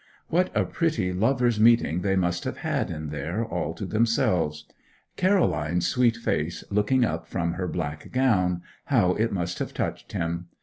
[0.29, 4.65] What a pretty lover's meeting they must have had in there all to themselves!
[5.15, 10.47] Caroline's sweet face looking up from her black gown how it must have touched him.